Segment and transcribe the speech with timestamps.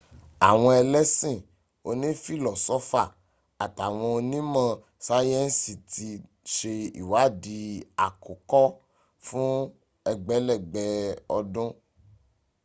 [0.49, 1.37] àwọn ẹlẹ́sìn
[1.87, 3.01] oní fìlọ́sọ́fà
[3.63, 4.69] àtàwọn ọnímọ̀
[5.05, 7.57] sáyẹ̀nsìti ń se ìwáàdí
[8.05, 8.61] àkókò
[9.25, 9.49] fún
[10.11, 10.89] ẹgbẹ̀lẹ́gbẹ̀
[11.37, 11.69] ọdún